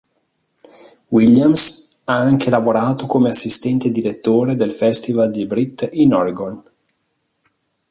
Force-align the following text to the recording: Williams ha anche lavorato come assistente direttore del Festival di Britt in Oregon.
Williams 1.09 1.89
ha 2.05 2.15
anche 2.17 2.49
lavorato 2.49 3.05
come 3.05 3.29
assistente 3.29 3.91
direttore 3.91 4.55
del 4.55 4.73
Festival 4.73 5.29
di 5.29 5.45
Britt 5.45 5.89
in 5.91 6.15
Oregon. 6.15 6.63